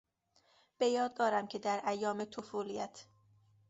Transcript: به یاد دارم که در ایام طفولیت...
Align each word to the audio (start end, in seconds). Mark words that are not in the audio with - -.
به 0.77 0.87
یاد 0.87 1.13
دارم 1.13 1.47
که 1.47 1.59
در 1.59 1.89
ایام 1.89 2.23
طفولیت... 2.25 3.05